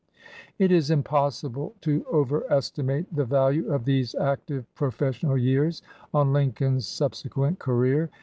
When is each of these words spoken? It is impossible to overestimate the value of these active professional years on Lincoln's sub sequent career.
It 0.57 0.71
is 0.71 0.89
impossible 0.89 1.75
to 1.81 2.03
overestimate 2.07 3.15
the 3.15 3.23
value 3.23 3.71
of 3.71 3.85
these 3.85 4.15
active 4.15 4.65
professional 4.73 5.37
years 5.37 5.83
on 6.11 6.33
Lincoln's 6.33 6.87
sub 6.87 7.13
sequent 7.13 7.59
career. 7.59 8.09